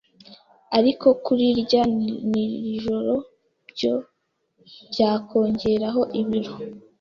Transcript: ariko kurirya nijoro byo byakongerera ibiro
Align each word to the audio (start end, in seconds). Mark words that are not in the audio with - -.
ariko 0.77 1.07
kurirya 1.23 1.81
nijoro 2.31 3.13
byo 3.71 3.93
byakongerera 4.91 5.89
ibiro 6.19 6.53